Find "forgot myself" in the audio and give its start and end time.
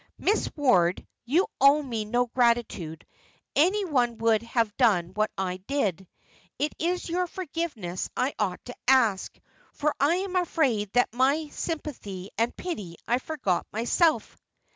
13.19-14.35